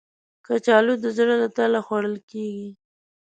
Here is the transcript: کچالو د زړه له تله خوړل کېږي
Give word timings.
کچالو 0.45 0.93
د 1.03 1.05
زړه 1.17 1.35
له 1.41 1.47
تله 1.57 1.79
خوړل 1.85 2.15
کېږي 2.29 2.69